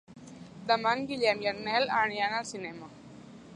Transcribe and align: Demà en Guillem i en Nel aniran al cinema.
Demà 0.71 0.93
en 0.99 1.03
Guillem 1.11 1.45
i 1.45 1.51
en 1.53 1.61
Nel 1.69 1.87
aniran 1.99 2.35
al 2.41 2.51
cinema. 2.55 2.93